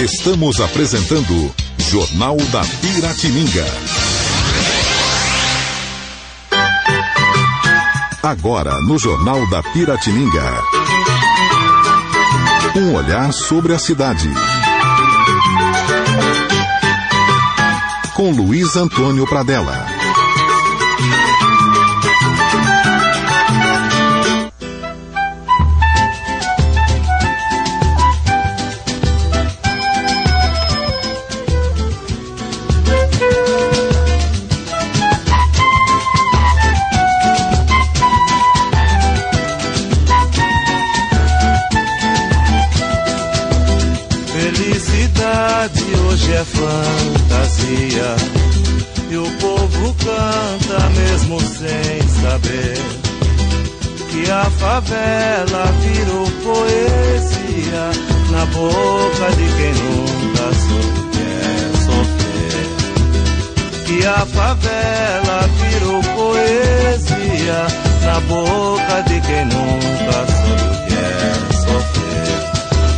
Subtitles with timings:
[0.00, 3.66] Estamos apresentando Jornal da Piratininga.
[8.22, 10.62] Agora no Jornal da Piratininga.
[12.76, 14.30] Um olhar sobre a cidade.
[18.14, 19.89] Com Luiz Antônio Pradella.
[46.32, 48.16] É fantasia
[49.10, 52.78] e o povo canta mesmo sem saber
[54.10, 57.90] que a favela virou poesia
[58.30, 62.66] na boca de quem nunca soube quer sofrer.
[63.86, 67.66] Que a favela virou poesia
[68.04, 72.40] na boca de quem nunca soube quer sofrer.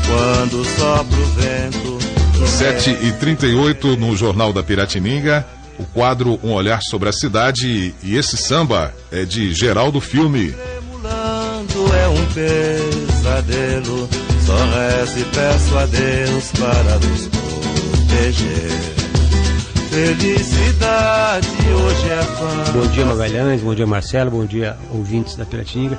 [0.06, 2.01] Quando sopra o vento
[2.46, 5.46] 7 e 38 no Jornal da Piratininga,
[5.78, 10.54] o quadro Um Olhar sobre a Cidade e esse samba é de Geraldo Filme.
[10.54, 14.08] é um pesadelo,
[14.44, 18.70] só rezo e peço a Deus para nos proteger.
[19.90, 22.72] Felicidade hoje é fã.
[22.72, 25.98] Bom dia, Magalhães, bom dia, Marcelo, bom dia, ouvintes da Piratininga.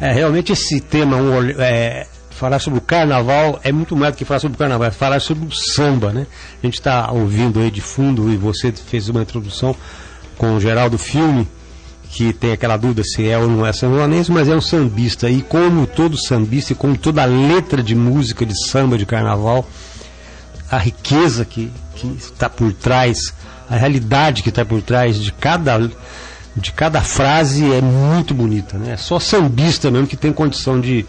[0.00, 2.06] É, realmente esse tema, um, é,
[2.40, 5.20] falar sobre o carnaval é muito mais do que falar sobre o carnaval, é falar
[5.20, 6.26] sobre o samba, né?
[6.62, 9.76] A gente está ouvindo aí de fundo e você fez uma introdução
[10.38, 11.46] com o Geraldo Filme,
[12.08, 15.28] que tem aquela dúvida se é ou não é sanjoanense, mas é um sambista.
[15.28, 19.68] E como todo sambista e como toda letra de música de samba de carnaval,
[20.70, 21.70] a riqueza que,
[22.16, 23.34] está por trás,
[23.68, 25.90] a realidade que está por trás de cada,
[26.56, 28.78] de cada frase é muito bonita.
[28.78, 28.92] Né?
[28.92, 31.04] É só sambista mesmo que tem condição de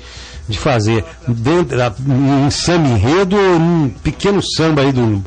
[0.52, 5.24] de fazer dentro, um samba enredo ou um pequeno samba aí do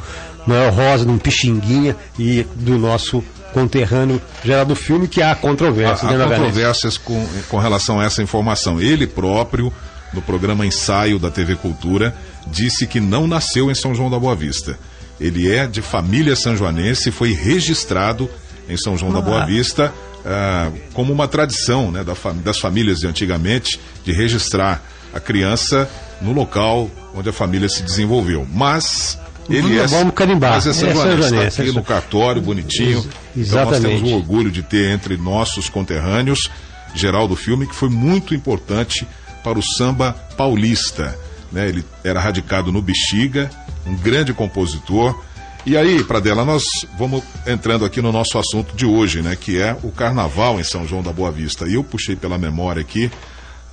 [0.47, 6.11] Noel Rosa, de um Pixinguinha e do nosso conterrâneo Geraldo Filme, que há controvérsias.
[6.11, 8.81] Há, há controvérsias com, com relação a essa informação.
[8.81, 9.73] Ele próprio,
[10.13, 12.15] no programa Ensaio da TV Cultura,
[12.47, 14.79] disse que não nasceu em São João da Boa Vista.
[15.21, 18.29] Ele é de família sanjoanense e foi registrado
[18.69, 19.15] em São João ah.
[19.15, 19.47] da Boa ah.
[19.47, 19.93] Vista
[20.25, 24.83] ah, como uma tradição né, da das famílias de antigamente de registrar
[25.15, 25.89] a criança
[26.21, 28.47] no local onde a família se desenvolveu.
[28.53, 30.53] Mas ele é, vamos carimbar.
[30.53, 32.99] Mas é São Joanense, está aqui no cartório, bonitinho.
[33.37, 33.47] Exatamente.
[33.49, 36.51] Então nós temos o orgulho de ter entre nossos conterrâneos
[36.95, 39.07] Geraldo Filme, que foi muito importante
[39.43, 41.17] para o samba paulista.
[41.53, 41.69] Né?
[41.69, 43.51] Ele era radicado no Bexiga,
[43.87, 45.19] um grande compositor.
[45.67, 46.65] E aí, Pradela, nós
[46.99, 49.35] vamos entrando aqui no nosso assunto de hoje, né?
[49.35, 51.67] Que é o carnaval em São João da Boa Vista.
[51.67, 53.11] E eu puxei pela memória aqui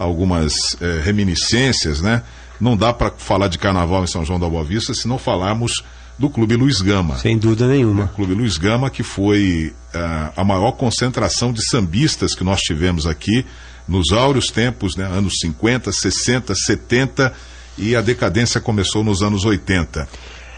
[0.01, 2.23] algumas é, reminiscências, né?
[2.59, 5.84] Não dá para falar de carnaval em São João da Boa Vista se não falarmos
[6.17, 7.17] do Clube Luiz Gama.
[7.17, 8.06] Sem dúvida nenhuma.
[8.06, 13.07] O Clube Luiz Gama, que foi uh, a maior concentração de sambistas que nós tivemos
[13.07, 13.45] aqui
[13.88, 15.06] nos áureos tempos, né?
[15.06, 17.34] anos 50, 60, 70
[17.78, 20.03] e a decadência começou nos anos 80.
[20.03, 20.07] Uh,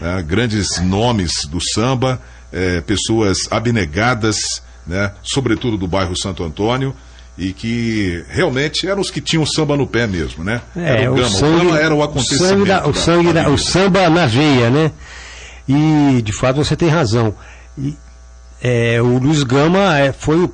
[0.02, 2.20] ah, grandes nomes do samba,
[2.52, 5.12] uh, pessoas abnegadas, né?
[5.22, 6.94] sobretudo do bairro Santo Antônio,
[7.36, 10.60] e que realmente eram os que tinham samba no pé mesmo, né?
[10.76, 12.44] É, era o, o, sangue, o gama era o acontecimento.
[12.44, 14.92] O, sangue da, o, sangue da, o samba na veia, né?
[15.68, 17.34] E de fato você tem razão.
[17.76, 17.96] E,
[18.62, 20.52] é, o Luiz Gama é, foi o.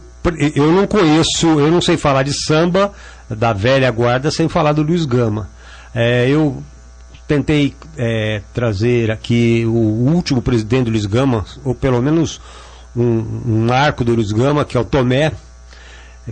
[0.55, 2.93] Eu não conheço, eu não sei falar de samba
[3.29, 5.49] da velha guarda sem falar do Luiz Gama.
[5.95, 6.63] É, eu
[7.27, 9.71] tentei é, trazer aqui o
[10.13, 12.41] último presidente do Luiz Gama, ou pelo menos
[12.95, 15.33] um, um arco do Luiz Gama, que é o Tomé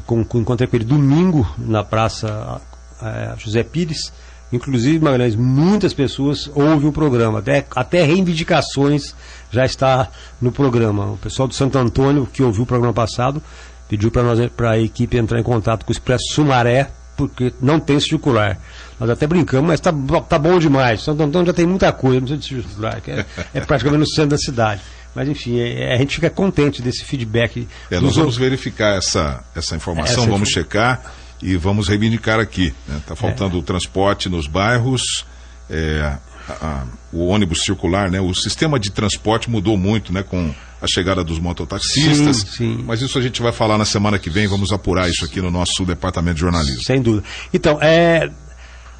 [0.06, 2.60] com, com, encontrei com ele domingo na Praça
[3.02, 4.12] é, José Pires.
[4.50, 9.14] Inclusive, Magalhães, muitas pessoas ouvem o programa, até, até reivindicações
[9.50, 10.08] já está
[10.40, 11.12] no programa.
[11.12, 13.42] O pessoal do Santo Antônio, que ouviu o programa passado,
[13.88, 18.58] pediu para a equipe entrar em contato com o Expresso Sumaré, porque não tem circular.
[18.98, 19.92] Nós até brincamos, mas está
[20.22, 21.02] tá bom demais.
[21.02, 24.30] Santo Antônio já tem muita coisa, não precisa de circular, é, é praticamente no centro
[24.30, 24.80] da cidade.
[25.18, 27.66] Mas enfim, é, é, a gente fica contente desse feedback.
[27.90, 31.12] É, nós vamos verificar essa, essa informação, essa vamos checar
[31.42, 32.68] e vamos reivindicar aqui.
[32.68, 33.02] Está né?
[33.04, 33.58] Tá faltando é.
[33.58, 35.26] o transporte nos bairros,
[35.68, 36.18] é,
[36.48, 38.20] a, a, o ônibus circular, né?
[38.20, 40.22] O sistema de transporte mudou muito, né?
[40.22, 42.36] Com a chegada dos mototaxistas.
[42.36, 42.84] Sim, sim.
[42.86, 45.50] Mas isso a gente vai falar na semana que vem, vamos apurar isso aqui no
[45.50, 46.84] nosso departamento de jornalismo.
[46.84, 47.24] Sem dúvida.
[47.52, 48.30] Então, é,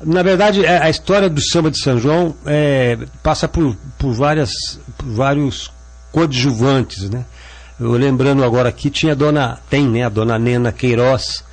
[0.05, 4.51] Na verdade, é, a história do samba de São João é, passa por, por, várias,
[4.97, 5.71] por vários
[6.13, 7.25] coadjuvantes, né?
[7.79, 11.45] Eu lembrando agora aqui, tinha a dona, tem, né, a dona Nena Queiroz,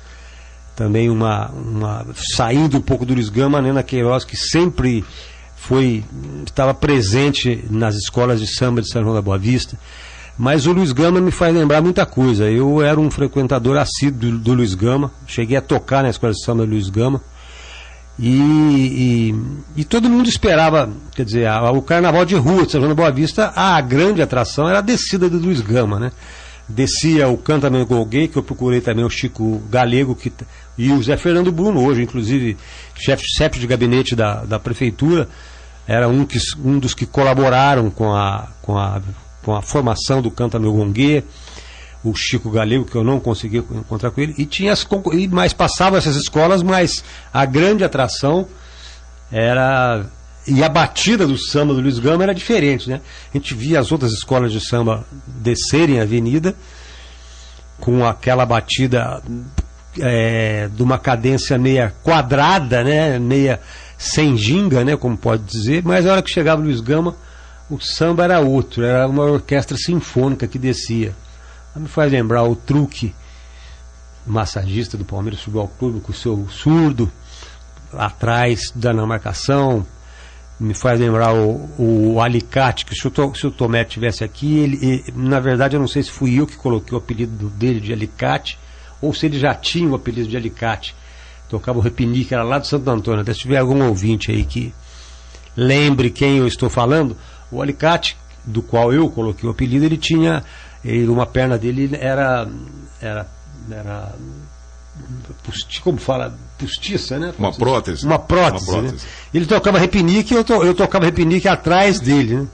[0.74, 5.04] também uma, uma saindo um pouco do Luiz Gama, a Nena Queiroz, que sempre
[5.56, 6.04] foi,
[6.44, 9.78] estava presente nas escolas de samba de São João da Boa Vista.
[10.36, 12.50] Mas o Luiz Gama me faz lembrar muita coisa.
[12.50, 16.44] Eu era um frequentador assíduo do, do Luiz Gama, cheguei a tocar na escola de
[16.44, 17.22] samba do Luiz Gama.
[18.18, 19.34] E,
[19.76, 22.88] e, e, todo mundo esperava, quer dizer, a, o carnaval de rua de São João
[22.88, 26.12] da Boa Vista, a grande atração era a descida do Luiz Gama, né?
[26.66, 30.32] Descia o Canta Meu Golguei, que eu procurei também o Chico Galego que,
[30.78, 32.56] e o Zé Fernando Bruno, hoje, inclusive,
[32.94, 35.28] chefe, chefe de gabinete da, da prefeitura,
[35.86, 39.00] era um, que, um dos que colaboraram com a, com a,
[39.44, 41.22] com a formação do Canta Meu Gongue
[42.10, 45.52] o Chico Galego, que eu não consegui encontrar com ele, e tinha as, e mais
[45.52, 48.46] passava essas escolas, mas a grande atração
[49.30, 50.06] era
[50.46, 53.00] e a batida do samba do Luiz Gama era diferente, né?
[53.34, 56.54] A gente via as outras escolas de samba descerem a avenida
[57.80, 59.20] com aquela batida
[59.98, 63.18] é, de uma cadência meia quadrada, né?
[63.18, 63.60] Meia
[63.98, 64.96] sem ginga, né?
[64.96, 67.16] Como pode dizer, mas a hora que chegava o Luiz Gama,
[67.68, 71.12] o samba era outro, era uma orquestra sinfônica que descia.
[71.76, 73.14] Me faz lembrar o truque
[74.26, 77.12] massagista do Palmeiras Futebol Clube com o seu surdo
[77.92, 79.86] atrás da na marcação.
[80.58, 85.76] Me faz lembrar o, o alicate, que se o, Tomé tivesse aqui, ele, na verdade
[85.76, 88.58] eu não sei se fui eu que coloquei o apelido dele de alicate,
[89.02, 90.94] ou se ele já tinha o apelido de alicate.
[91.46, 93.20] Tocava o repinique, era lá do Santo Antônio.
[93.20, 94.72] Até se tiver algum ouvinte aí que
[95.54, 97.14] lembre quem eu estou falando,
[97.52, 100.42] o alicate, do qual eu coloquei o apelido, ele tinha
[100.84, 102.48] e uma perna dele era.
[103.00, 103.26] era,
[103.70, 104.12] era
[105.44, 106.36] posti, como fala?
[106.58, 107.34] Postiça, né?
[107.38, 108.06] Uma prótese.
[108.06, 108.70] Uma prótese.
[108.70, 109.04] Uma prótese.
[109.04, 109.10] Né?
[109.34, 112.36] Ele tocava repinique e eu, to, eu tocava repinique atrás dele.
[112.36, 112.46] Né?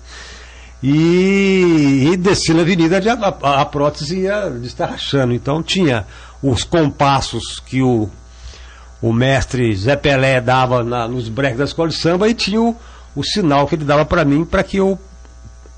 [0.82, 5.32] E, e desci na avenida, a, a, a prótese ia destarrachando.
[5.32, 6.06] Então tinha
[6.42, 8.10] os compassos que o,
[9.00, 12.76] o mestre Zé Pelé dava na, nos breques da escola de samba e tinha o,
[13.14, 14.98] o sinal que ele dava para mim para que eu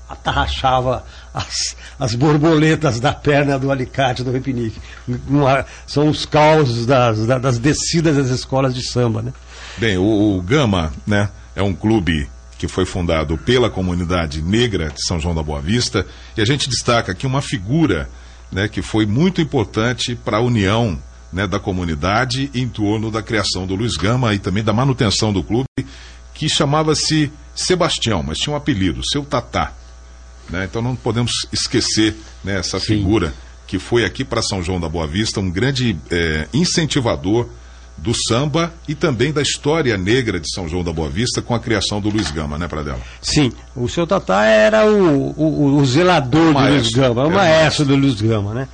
[0.09, 1.03] atarrachava
[1.35, 4.79] as, as borboletas da perna do alicate do repinique.
[5.27, 9.33] Uma, são os causos das, das descidas das escolas de samba, né?
[9.77, 15.05] Bem, o, o Gama, né, é um clube que foi fundado pela comunidade negra de
[15.05, 16.05] São João da Boa Vista,
[16.37, 18.09] e a gente destaca aqui uma figura,
[18.49, 20.97] né, que foi muito importante para a união
[21.33, 25.43] né, da comunidade em torno da criação do Luiz Gama e também da manutenção do
[25.43, 25.65] clube,
[26.33, 29.73] que chamava-se Sebastião, mas tinha um apelido, seu Tatá.
[30.49, 30.65] Né?
[30.65, 32.97] Então não podemos esquecer né, essa Sim.
[32.97, 33.33] figura
[33.67, 37.47] que foi aqui para São João da Boa Vista um grande é, incentivador
[37.97, 41.59] do samba e também da história negra de São João da Boa Vista com a
[41.59, 42.99] criação do Luiz Gama, né, Pradela?
[43.21, 47.85] Sim, o seu Tatá era o, o, o zelador o do Luiz Gama, o maestro
[47.85, 48.67] do Luiz Gama, né?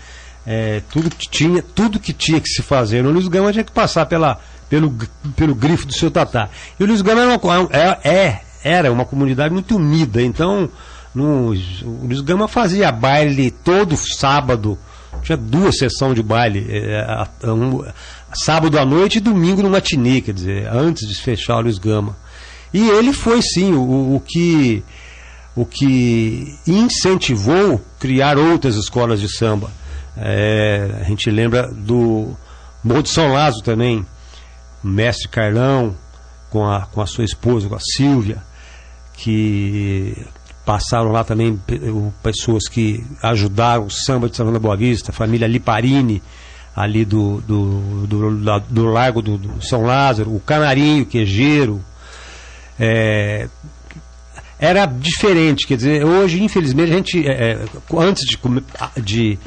[0.46, 3.72] É, tudo, que tinha, tudo que tinha que se fazer no Luiz Gama tinha que
[3.72, 4.92] passar pela, pelo,
[5.36, 6.50] pelo grifo do seu Tatá.
[6.80, 10.68] E o Luiz Gama era uma, é, é, era uma comunidade muito unida, então
[11.14, 14.78] no, o Luiz Gama fazia baile todo sábado.
[15.22, 16.66] Tinha duas sessões de baile.
[16.70, 17.84] É, um,
[18.34, 22.16] sábado à noite e domingo no matinê, quer dizer, antes de fechar o Luiz Gama.
[22.74, 24.84] E ele foi sim o, o que
[25.54, 29.70] o que incentivou criar outras escolas de samba.
[30.16, 32.36] É, a gente lembra do
[32.84, 34.06] Morro de São Lázaro também,
[34.84, 35.96] o mestre Carlão,
[36.50, 38.42] com a, com a sua esposa, com a Silvia,
[39.14, 40.26] que
[40.66, 41.60] passaram lá também
[42.22, 46.22] pessoas que ajudaram o samba de da Boa Vista, a família Liparini,
[46.76, 51.84] ali do, do, do, do Largo do, do, São Lázaro, o Canarinho, Quejeiro.
[52.80, 53.48] É,
[54.60, 57.66] era diferente, quer dizer, hoje, infelizmente, a gente, é, é
[57.98, 58.40] antes de,
[59.02, 59.40] de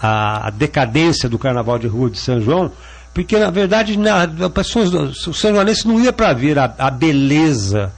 [0.00, 2.70] a, a, decadência do Carnaval de Rua de São João,
[3.12, 7.92] porque na verdade na, pessoas, o São Joanense não ia para ver a, a beleza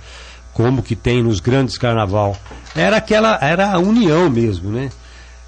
[0.54, 2.36] como que tem nos grandes carnaval.
[2.74, 4.88] Era aquela, era a união mesmo, né?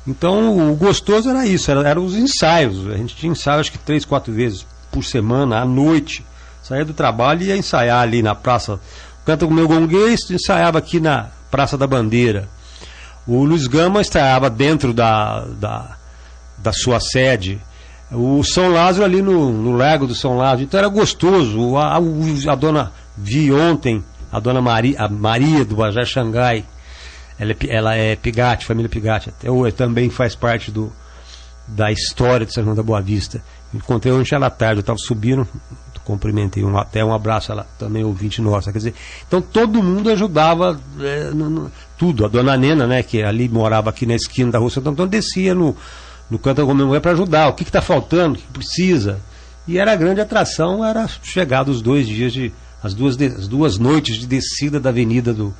[0.06, 2.86] Então o gostoso era isso, eram era os ensaios.
[2.88, 6.24] A gente tinha ensaio acho que três, quatro vezes por semana, à noite.
[6.62, 8.80] Saía do trabalho e ia ensaiar ali na praça.
[9.24, 12.48] Canta com o meu gonguês, ensaiava aqui na Praça da Bandeira.
[13.26, 15.96] O Luiz Gama ensaiava dentro da, da,
[16.58, 17.60] da sua sede.
[18.10, 20.62] O São Lázaro ali no, no Lago do São Lázaro.
[20.62, 21.76] Então era gostoso.
[21.76, 26.64] A, a, a dona vi ontem a dona Maria, a Maria do Bajé Xangai,
[27.38, 30.92] ela é, ela é Pigatti, família Pigatti, até hoje também faz parte do,
[31.66, 33.42] da história de São João da Boa Vista.
[33.74, 35.46] Encontrei ontem ela tarde, eu estava subindo,
[36.06, 38.70] cumprimentei um, até um abraço, ela também ouvinte nossa.
[38.70, 38.94] Quer dizer,
[39.26, 42.24] então todo mundo ajudava é, no, no, tudo.
[42.24, 45.54] A dona Nena, né, que ali morava aqui na esquina da rua Santo Antônio, descia
[45.54, 45.76] no,
[46.30, 47.48] no canto da mulher para ajudar.
[47.48, 48.38] O que está faltando?
[48.38, 49.20] O que precisa?
[49.66, 52.52] E era a grande atração, era chegar os dois dias de.
[52.86, 55.54] As duas, as duas noites de descida da avenida do,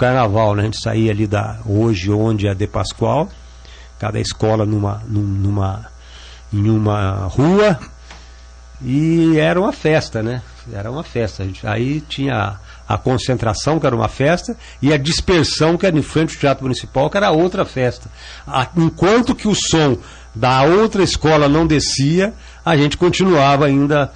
[0.00, 0.62] carnaval, né?
[0.62, 3.28] A gente saía ali da hoje onde é De Pascoal,
[3.98, 5.86] cada escola numa, numa
[6.50, 7.78] em uma rua
[8.82, 10.42] e era uma festa, né?
[10.72, 11.46] Era uma festa.
[11.64, 12.58] Aí tinha
[12.88, 16.64] a concentração, que era uma festa, e a dispersão, que era em frente ao Teatro
[16.64, 18.10] Municipal, que era outra festa.
[18.76, 19.98] Enquanto que o som
[20.34, 22.32] da outra escola não descia,
[22.64, 24.10] a gente continuava ainda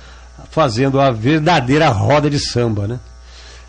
[0.54, 3.00] fazendo a verdadeira roda de samba, né?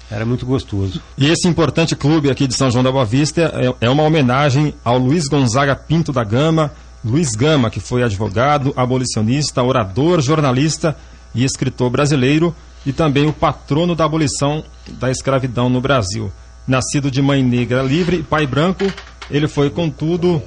[0.10, 1.02] Era muito gostoso.
[1.18, 4.76] E esse importante clube aqui de São João da Boa Vista é, é uma homenagem
[4.84, 6.72] ao Luiz Gonzaga Pinto da Gama,
[7.04, 10.96] Luiz Gama, que foi advogado, abolicionista, orador, jornalista
[11.34, 16.32] e escritor brasileiro e também o patrono da abolição da escravidão no Brasil.
[16.68, 18.86] Nascido de mãe negra livre e pai branco,
[19.32, 20.40] ele foi, contudo,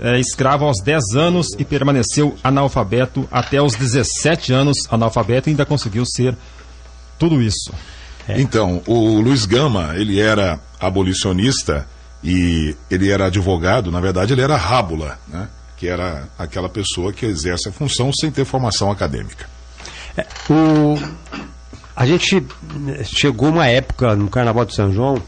[0.00, 5.64] é, escravo aos 10 anos e permaneceu analfabeto até os 17 anos, analfabeto, e ainda
[5.64, 6.36] conseguiu ser
[7.18, 7.72] tudo isso.
[8.28, 8.40] É.
[8.40, 11.86] Então, o Luiz Gama, ele era abolicionista
[12.22, 15.48] e ele era advogado, na verdade ele era rábula, né?
[15.76, 19.46] que era aquela pessoa que exerce a função sem ter formação acadêmica.
[20.16, 20.96] É, o,
[21.94, 22.46] a gente
[23.04, 25.20] chegou uma época no Carnaval de São João,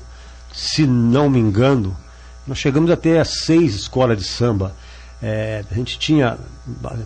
[0.52, 1.94] se não me engano,
[2.46, 4.72] nós chegamos até a seis escolas de samba.
[5.22, 6.36] É, a gente tinha.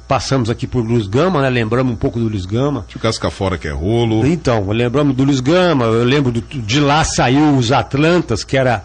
[0.08, 1.48] Passamos aqui por Luiz Gama, né?
[1.48, 2.84] Lembramos um pouco do Luiz Gama.
[2.88, 4.26] Tinha o Casca Fora que é rolo.
[4.26, 8.84] Então, lembramos do Luiz Gama, eu lembro do, de lá saiu os Atlantas, que era.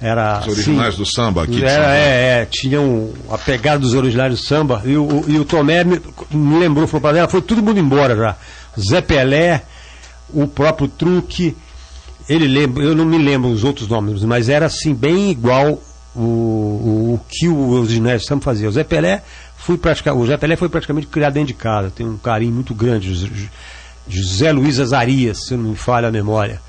[0.00, 1.64] Era, os originais do samba aqui.
[1.64, 4.82] Era, é, é, tinham a pegada dos originais do samba.
[4.84, 8.14] E o, e o Tomé me, me lembrou, falou para ela, foi todo mundo embora
[8.14, 8.36] já.
[8.78, 9.62] Zé Pelé,
[10.30, 11.56] o próprio Truque,
[12.28, 15.80] ele lembra, eu não me lembro os outros nomes, mas era assim, bem igual
[16.14, 18.68] o, o, o que o Ginésio estamos fazia.
[18.68, 19.22] O Zé Pelé,
[19.56, 22.74] fui praticar, o Zé Pelé foi praticamente criado dentro de casa, tem um carinho muito
[22.74, 23.30] grande.
[24.06, 26.60] José Luiz Azarias, se não me falha a memória.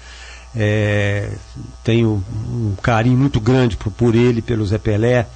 [0.56, 1.32] É,
[1.84, 5.28] tenho um carinho muito grande por, por ele, pelo Zé Pelé.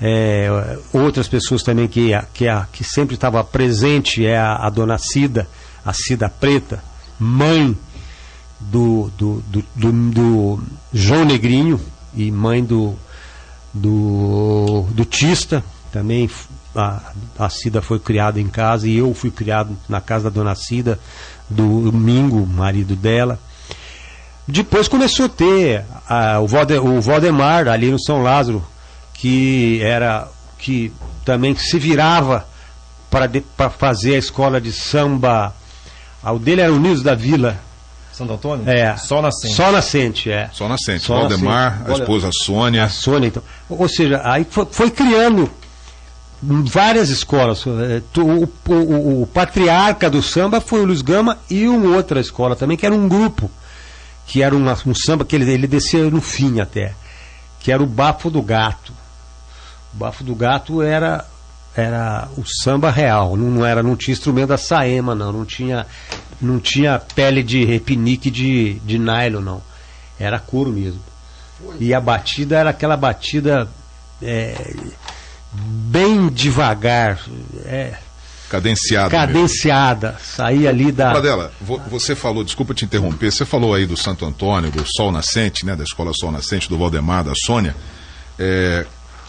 [0.00, 0.48] É,
[0.92, 5.46] outras pessoas também que, que, que sempre estava presente é a, a, dona Cida,
[5.84, 6.82] a Cida Preta,
[7.18, 7.76] mãe
[8.60, 9.42] do, do,
[9.74, 11.80] do, do, João Negrinho
[12.14, 12.94] e mãe do,
[13.72, 16.28] do, do Tista, também
[16.74, 17.00] a,
[17.38, 20.98] a Cida foi criada em casa e eu fui criado na casa da dona Cida,
[21.48, 23.38] do Domingo, marido dela.
[24.48, 28.64] Depois começou a ter a, o, Valde, o Valdemar ali no São Lázaro,
[29.14, 30.92] que era que
[31.24, 32.46] também se virava
[33.10, 35.54] para fazer a escola de samba.
[36.22, 37.58] O dele era o Niso da Vila,
[38.16, 38.66] Santo Antônio?
[38.66, 38.96] É.
[38.96, 39.54] Sol Nascente.
[39.54, 40.48] Sol Nascente, é.
[40.50, 41.04] Sol Nascente.
[41.04, 41.90] Sol Valdemar, Nascente.
[41.90, 42.84] a esposa Sônia.
[42.84, 43.42] A Sônia, então.
[43.68, 45.50] Ou seja, aí foi, foi criando
[46.42, 47.62] várias escolas.
[47.66, 52.56] É, o, o, o, patriarca do samba foi o Luiz Gama e uma outra escola
[52.56, 53.50] também, que era um grupo,
[54.26, 56.94] que era uma, um samba que ele, ele descia no fim até,
[57.60, 58.94] que era o Bafo do Gato.
[59.92, 61.22] O Bafo do Gato era
[61.76, 65.86] era o samba real, não, não era, não tinha instrumento da saema, não, não tinha
[66.40, 69.62] não tinha pele de repinique de, de nylon, não.
[70.18, 71.00] Era couro mesmo.
[71.80, 73.68] E a batida era aquela batida
[74.22, 74.74] é,
[75.52, 77.18] bem devagar.
[77.64, 77.94] É,
[78.48, 79.10] cadenciada.
[79.10, 80.12] Cadenciada.
[80.12, 80.24] Mesmo.
[80.24, 81.10] Saía ali da.
[81.10, 81.52] Pradela,
[81.88, 85.74] você falou, desculpa te interromper, você falou aí do Santo Antônio, do Sol Nascente, né?
[85.74, 87.74] Da Escola Sol Nascente, do Valdemar, da Sônia.
[88.38, 88.86] É,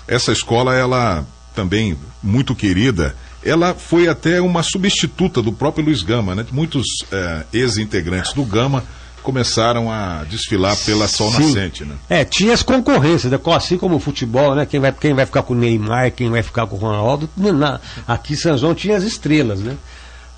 [0.07, 1.25] essa escola, ela
[1.57, 6.45] também muito querida ela foi até uma substituta do próprio Luiz Gama, né?
[6.51, 8.83] Muitos é, ex-integrantes do Gama
[9.23, 11.47] começaram a desfilar pela Sol Sim.
[11.47, 11.95] Nascente, né?
[12.09, 13.39] É, tinha as concorrências, né?
[13.55, 14.65] assim como o futebol, né?
[14.65, 17.29] Quem vai, quem vai ficar com o Neymar, quem vai ficar com o Ronaldo.
[17.35, 19.75] Na, aqui em São João tinha as estrelas, né?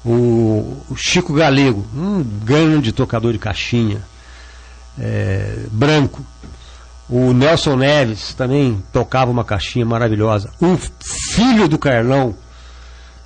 [0.05, 4.01] O, o Chico Galego, um grande tocador de caixinha,
[4.99, 6.23] é, branco.
[7.09, 10.51] O Nelson Neves também tocava uma caixinha maravilhosa.
[10.61, 12.35] O filho do Carlão,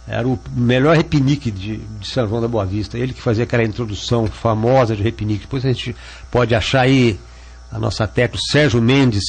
[0.08, 2.98] era o melhor repinique de, de, São João da Boa Vista.
[2.98, 5.42] Ele que fazia aquela introdução famosa de repinique.
[5.42, 5.96] Depois a gente
[6.30, 7.20] pode achar aí
[7.72, 9.24] a nossa tecla, Sérgio Mendes.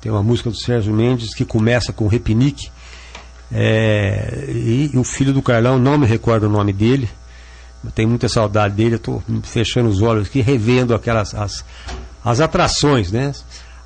[0.00, 2.70] Tem uma música do Sérgio Mendes que começa com repinique.
[3.52, 7.08] É, e, e, o filho do Carlão, não me recordo o nome dele.
[7.94, 8.96] Tenho muita saudade dele.
[8.96, 11.64] Estou fechando os olhos aqui, revendo aquelas as,
[12.24, 13.32] as atrações, né?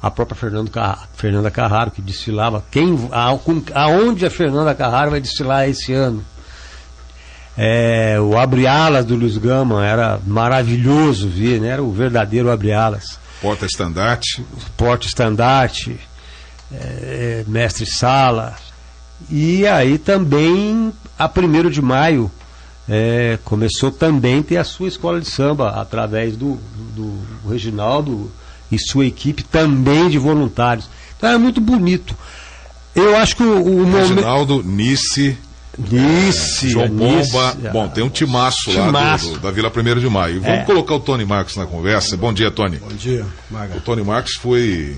[0.02, 1.08] A própria Fernando Car...
[1.14, 2.64] Fernanda Carraro, que desfilava.
[2.70, 3.36] Quem, a,
[3.74, 6.24] aonde a Fernanda Carraro vai desfilar esse ano?
[7.56, 11.68] É, o Abre Alas do Luiz Gama era maravilhoso ver, né?
[11.68, 13.18] Era o verdadeiro Abre Alas.
[13.42, 14.44] Porta Estandarte.
[14.76, 15.98] Porta Estandarte,
[16.72, 18.56] é, Mestre Sala.
[19.28, 22.30] E aí também, a 1 de maio,
[22.88, 26.58] é, começou também a ter a sua escola de samba, através do,
[26.96, 27.10] do,
[27.42, 28.30] do Reginaldo
[28.70, 30.88] e sua equipe também de voluntários.
[31.16, 32.14] Então é muito bonito.
[32.94, 34.68] Eu acho que o, o Reginaldo, momento...
[34.68, 35.36] Nice.
[35.78, 37.54] Nice, é, João Bomba.
[37.54, 38.92] Nice, Bom, tem um timaço, timaço.
[38.92, 40.40] lá do, do, da Vila 1 de Maio.
[40.42, 40.64] Vamos é.
[40.64, 42.16] colocar o Tony Marcos na conversa.
[42.16, 42.76] Bom dia, Tony.
[42.76, 43.76] Bom dia, Maga.
[43.76, 44.96] O Tony Marcos foi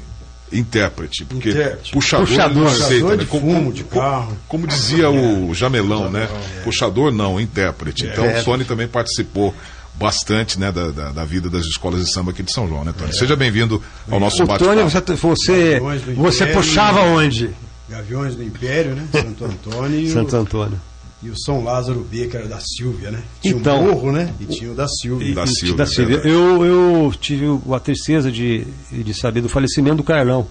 [0.50, 1.92] intérprete, porque intérprete.
[1.92, 3.16] puxador, puxador, aceita, né?
[3.16, 4.26] de fumo, como, de carro.
[4.26, 6.28] Como, como dizia o Jamelão, né?
[6.58, 6.60] É.
[6.62, 8.06] Puxador não, intérprete.
[8.06, 9.54] Então o Tony também participou
[9.94, 12.92] bastante né, da, da, da, vida das escolas de samba aqui de São João, né,
[12.96, 13.11] Tony?
[13.11, 13.12] É.
[13.12, 14.64] Seja bem-vindo ao nosso bate-papo.
[14.64, 17.50] Tony, você, você, você puxava onde?
[17.88, 19.06] Gaviões do Império, né?
[19.12, 20.11] Santo Antônio.
[20.11, 20.80] Santo Antônio.
[21.22, 23.22] E o São Lázaro B, que era da Silvia, né?
[23.40, 24.34] Tinha então, um morro, né?
[24.40, 25.28] E tinha o da Silvia.
[25.28, 25.76] E, da Silvia.
[25.76, 26.16] Da Silvia.
[26.25, 30.49] Eu, eu tive a tristeza de, de saber do falecimento do Carlão.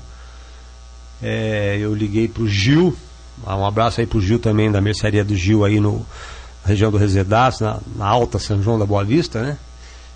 [1.21, 2.95] É, eu liguei para o Gil,
[3.45, 6.05] um abraço aí para o Gil também, da mercearia do Gil aí no
[6.63, 9.58] região do Resedaço, na, na, Alta São João da Boa Vista, né?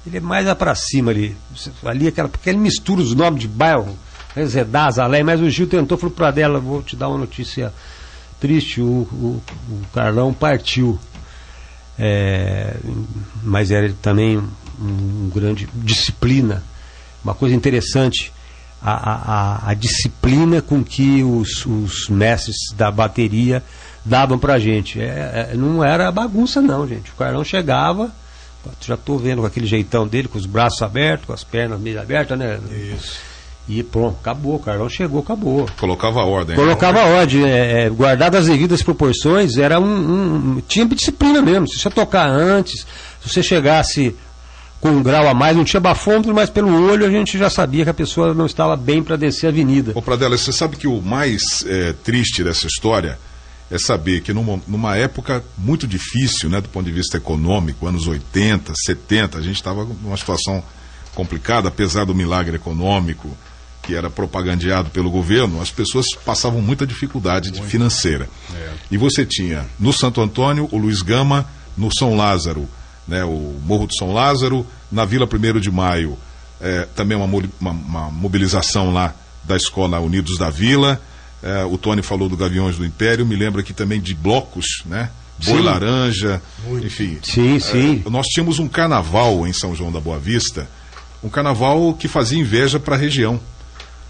[0.05, 1.35] Ele é mais para cima ali.
[1.83, 3.97] Ali aquela, porque ele mistura os nomes de bairro,
[4.35, 7.73] Resedaz, Alé, mas o Gil tentou, falou para dela, vou te dar uma notícia
[8.39, 10.99] triste, o, o, o Carlão partiu.
[11.97, 12.75] É,
[13.41, 14.43] mas era também um,
[14.79, 16.61] um, grande disciplina.
[17.23, 18.31] Uma coisa interessante,
[18.81, 23.63] a, a, a disciplina com que os, os, mestres da bateria
[24.05, 25.01] davam pra gente.
[25.01, 27.11] É, é, não era bagunça não, gente.
[27.11, 28.11] O Carlão chegava,
[28.79, 31.99] já estou vendo com aquele jeitão dele, com os braços abertos, com as pernas meio
[31.99, 32.59] abertas, né?
[32.71, 33.35] Isso.
[33.67, 35.67] E pronto, acabou, o Carlão chegou, acabou.
[35.77, 36.55] Colocava ordem.
[36.55, 41.67] Colocava a ordem, é, é, guardado as devidas proporções, era um, um, Tinha disciplina mesmo.
[41.67, 42.85] Se você tocar antes,
[43.21, 44.15] se você chegasse
[44.79, 47.83] com um grau a mais, não tinha bafômetro, mas pelo olho a gente já sabia
[47.83, 49.93] que a pessoa não estava bem para descer a avenida.
[49.95, 53.17] Ô Pradela, você sabe que o mais é, triste dessa história
[53.69, 58.07] é saber que numa, numa, época muito difícil, né, do ponto de vista econômico, anos
[58.07, 60.63] 80, 70, a gente estava numa situação
[61.15, 63.35] complicada, apesar do milagre econômico,
[63.81, 68.27] que era propagandeado pelo governo, as pessoas passavam muita dificuldade de financeira.
[68.53, 68.69] É.
[68.91, 71.47] E você tinha no Santo Antônio o Luiz Gama,
[71.77, 72.67] no São Lázaro,
[73.07, 76.17] né, o Morro do São Lázaro, na Vila 1 de Maio,
[76.59, 81.01] é, também uma, uma, uma, mobilização lá da Escola Unidos da Vila.
[81.43, 85.09] É, o Tony falou do Gaviões do Império, me lembra aqui também de blocos, né?
[85.43, 85.63] Boi sim.
[85.63, 86.87] Laranja, Muito.
[86.87, 87.19] enfim.
[87.21, 88.03] Sim, sim.
[88.05, 90.67] É, nós tínhamos um carnaval em São João da Boa Vista,
[91.23, 93.39] um carnaval que fazia inveja para a região.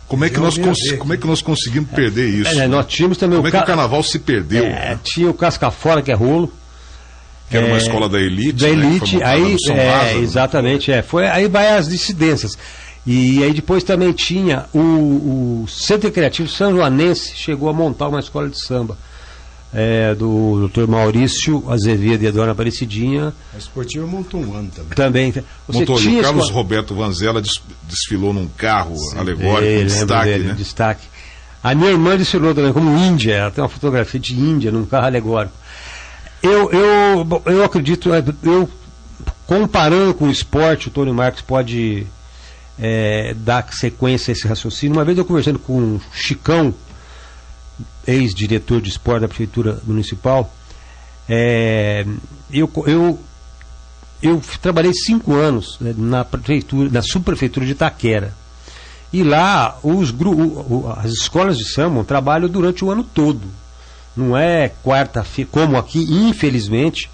[0.07, 0.55] Como é, que nós
[0.99, 2.59] como é que nós conseguimos perder isso?
[2.59, 4.63] É, nós tínhamos também como o é que o carnaval se perdeu?
[4.63, 4.99] É, né?
[5.03, 6.53] Tinha o Casca Fora, que é rolo.
[7.49, 8.53] Que era uma é, escola da elite.
[8.53, 9.57] Da né, elite, aí.
[9.69, 11.01] É, Lázaro, exatamente, é.
[11.01, 12.57] Foi, aí vai as dissidências.
[13.05, 14.79] E aí depois também tinha o,
[15.63, 18.97] o Centro Recreativo São Joanense, chegou a montar uma escola de samba
[19.75, 20.87] é, do Dr.
[20.87, 23.33] Maurício Azevedo e a dona Aparecidinha.
[23.53, 24.95] A esportiva montou um ano também.
[24.95, 25.31] Também.
[25.67, 26.63] Você montou, tinha o Carlos escola...
[26.63, 27.43] Roberto Vanzella
[27.83, 29.17] desfilou num carro Sim.
[29.17, 30.53] alegórico, é, destaque, dele, né?
[30.57, 31.07] destaque.
[31.61, 35.07] A minha irmã desfilou também como Índia, ela tem uma fotografia de Índia num carro
[35.07, 35.53] alegórico.
[36.41, 38.09] Eu, eu, eu acredito,
[38.43, 38.69] eu
[39.45, 42.07] comparando com o esporte, o Tony Marques pode
[42.79, 44.95] é, dar sequência a esse raciocínio.
[44.95, 46.73] Uma vez eu conversando com o Chicão,
[48.05, 50.53] ex-diretor de esporte da Prefeitura Municipal,
[51.27, 52.05] é,
[52.51, 53.19] eu, eu,
[54.21, 58.33] eu trabalhei cinco anos né, na prefeitura, na subprefeitura de Itaquera.
[59.11, 60.13] E lá os,
[60.97, 63.41] as escolas de samba trabalham durante o ano todo.
[64.15, 67.09] Não é quarta-feira, como aqui, infelizmente,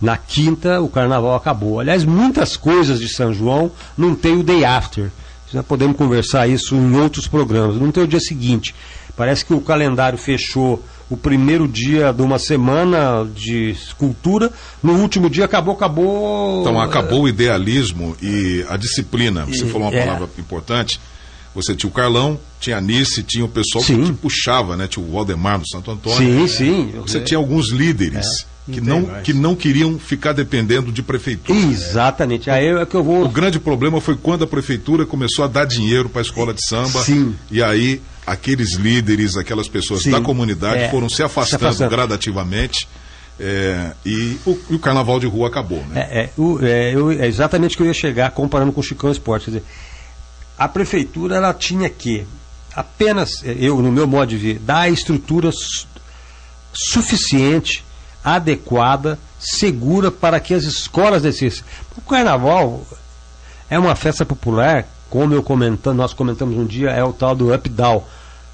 [0.00, 1.80] na quinta o carnaval acabou.
[1.80, 5.10] Aliás, muitas coisas de São João não tem o day after.
[5.52, 7.76] Nós podemos conversar isso em outros programas.
[7.76, 8.74] Não tem o dia seguinte.
[9.16, 14.50] Parece que o calendário fechou o primeiro dia de uma semana de escultura,
[14.82, 16.60] no último dia acabou, acabou.
[16.60, 19.46] Então acabou o idealismo e a disciplina.
[19.46, 20.04] Você e, falou uma é.
[20.04, 21.00] palavra importante.
[21.54, 24.02] Você tinha o Carlão, tinha a Nice, tinha o pessoal sim.
[24.02, 24.86] que te puxava, né?
[24.86, 26.18] Tinha o Waldemar do Santo Antônio.
[26.18, 26.94] Sim, sim.
[27.00, 27.20] Você é.
[27.20, 28.26] tinha alguns líderes.
[28.26, 31.58] É que não, que não queriam ficar dependendo de prefeitura.
[31.58, 32.50] Exatamente.
[32.50, 33.24] Aí é que eu vou.
[33.24, 36.66] O grande problema foi quando a prefeitura começou a dar dinheiro para a escola de
[36.66, 37.02] samba.
[37.02, 37.34] Sim.
[37.50, 40.10] E aí aqueles líderes, aquelas pessoas Sim.
[40.10, 40.90] da comunidade é.
[40.90, 41.90] foram se afastando, se afastando.
[41.90, 42.88] gradativamente.
[43.38, 45.84] É, e, o, e, o, carnaval de rua acabou.
[45.90, 46.08] Né?
[46.10, 48.84] É, é, o, é, eu, é exatamente o que eu ia chegar comparando com o
[48.84, 49.44] Chicão Esporte.
[49.44, 49.64] Quer dizer,
[50.58, 52.26] a prefeitura ela tinha que
[52.74, 55.86] apenas, eu no meu modo de ver, dar a estrutura su
[56.78, 57.85] suficiente
[58.26, 61.62] adequada segura para que as escolas descessem.
[61.96, 62.84] O carnaval
[63.70, 67.54] é uma festa popular, como eu comentando, nós comentamos um dia, é o tal do
[67.54, 68.02] up-down.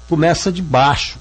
[0.07, 1.17] Começa de baixo.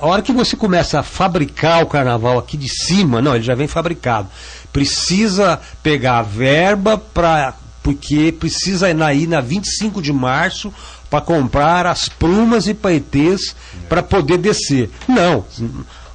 [0.00, 3.54] A hora que você começa a fabricar o carnaval aqui de cima, não, ele já
[3.54, 4.28] vem fabricado.
[4.72, 10.72] Precisa pegar a verba para porque precisa ir na 25 de março
[11.10, 13.56] para comprar as plumas e paetês
[13.88, 14.88] para poder descer.
[15.08, 15.44] Não,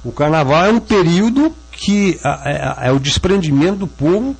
[0.02, 4.36] o carnaval é um período que é, é, é o desprendimento do povo,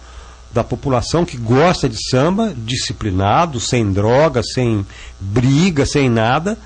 [0.52, 4.84] da população que gosta de samba, disciplinado, sem droga, sem
[5.20, 6.58] briga, sem nada,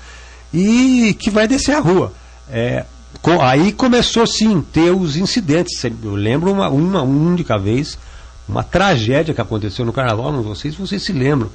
[0.51, 2.11] e que vai descer a rua.
[2.49, 2.85] É,
[3.41, 5.81] aí começou sim ter os incidentes.
[5.83, 7.97] Eu lembro uma, uma única vez,
[8.49, 11.51] uma tragédia que aconteceu no carnaval, não se vocês se lembram.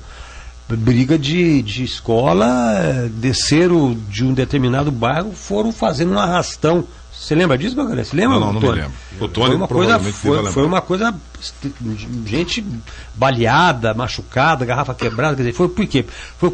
[0.69, 6.85] Briga de, de escola, desceram de um determinado bairro, foram fazendo um arrastão
[7.19, 8.05] você lembra disso, Bagalé?
[8.05, 8.39] Você lembra?
[8.39, 8.93] Não, não, não me lembro.
[9.21, 11.15] O Tony foi uma coisa, foi, foi, uma coisa,
[12.25, 12.65] gente
[13.15, 16.07] baleada, machucada, garrafa quebrada, quer dizer, foi por quê?
[16.39, 16.51] Foi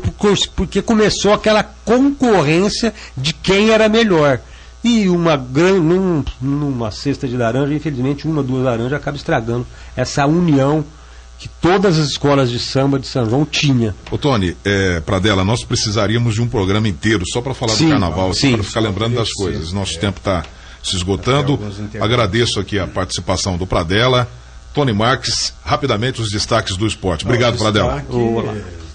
[0.57, 4.41] porque começou aquela concorrência de quem era melhor.
[4.83, 10.27] E uma grande, num, numa cesta de laranja, infelizmente, uma, duas laranjas acaba estragando essa
[10.27, 10.85] união
[11.39, 13.95] que todas as escolas de samba de São João tinha.
[14.11, 17.91] Ô Tony, é, dela nós precisaríamos de um programa inteiro só para falar sim, do
[17.91, 19.73] carnaval, para ficar lembrando das coisas.
[19.73, 19.99] Nosso é.
[19.99, 20.45] tempo está
[20.83, 21.59] se esgotando.
[22.01, 24.29] Agradeço aqui a participação do Pradella.
[24.75, 27.25] Tony Marques, rapidamente os destaques do esporte.
[27.25, 28.05] Obrigado, Pradella.
[28.11, 28.55] Olá.